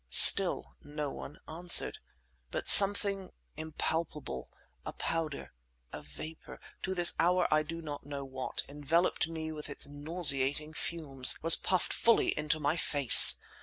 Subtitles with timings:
[0.09, 1.99] Still no one answered.
[2.49, 9.85] But something impalpable—a powder—a vapour—to this hour I do not know what—enveloped me with its
[9.87, 13.37] nauseating fumes; was puffed fully into my face!